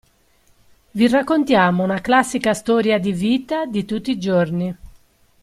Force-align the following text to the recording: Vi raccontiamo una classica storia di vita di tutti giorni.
Vi 0.93 1.07
raccontiamo 1.07 1.83
una 1.83 2.01
classica 2.01 2.55
storia 2.55 2.97
di 2.97 3.11
vita 3.13 3.65
di 3.67 3.85
tutti 3.85 4.17
giorni. 4.17 4.75